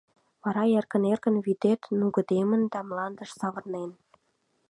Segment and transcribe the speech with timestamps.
[0.43, 3.91] Вара эркын-эркын вӱдет нугыдемын да мландыш савырнен.